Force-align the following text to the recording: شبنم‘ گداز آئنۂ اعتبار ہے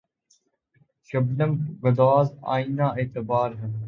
شبنم‘ 1.09 1.51
گداز 1.83 2.27
آئنۂ 2.53 2.87
اعتبار 2.97 3.49
ہے 3.61 3.71